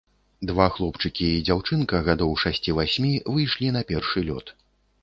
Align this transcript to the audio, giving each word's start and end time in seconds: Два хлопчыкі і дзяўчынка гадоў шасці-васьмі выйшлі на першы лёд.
Два 0.51 0.65
хлопчыкі 0.77 1.27
і 1.33 1.43
дзяўчынка 1.49 2.01
гадоў 2.09 2.35
шасці-васьмі 2.45 3.13
выйшлі 3.33 3.75
на 3.79 3.89
першы 3.95 4.29
лёд. 4.33 4.57